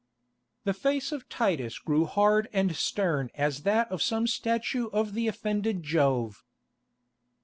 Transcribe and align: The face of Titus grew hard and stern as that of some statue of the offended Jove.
The 0.63 0.73
face 0.73 1.11
of 1.11 1.29
Titus 1.29 1.77
grew 1.77 2.05
hard 2.05 2.49
and 2.53 2.75
stern 2.75 3.29
as 3.35 3.61
that 3.61 3.91
of 3.91 4.01
some 4.01 4.25
statue 4.25 4.87
of 4.89 5.13
the 5.13 5.27
offended 5.27 5.83
Jove. 5.83 6.43